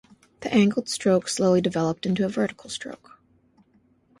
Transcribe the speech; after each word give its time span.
The 0.39 0.51
angled 0.51 0.89
stroke 0.89 1.29
slowly 1.29 1.61
developed 1.61 2.07
into 2.07 2.25
a 2.25 2.27
vertical 2.27 2.71
stroke. 2.71 3.19